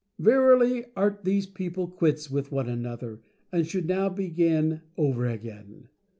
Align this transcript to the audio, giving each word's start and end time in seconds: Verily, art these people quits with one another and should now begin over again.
Verily, 0.17 0.83
art 0.95 1.25
these 1.25 1.45
people 1.45 1.87
quits 1.87 2.27
with 2.31 2.51
one 2.51 2.67
another 2.67 3.21
and 3.51 3.67
should 3.67 3.85
now 3.85 4.09
begin 4.09 4.81
over 4.97 5.27
again. 5.27 5.89